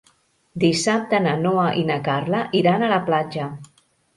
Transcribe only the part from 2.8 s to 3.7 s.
a la platja.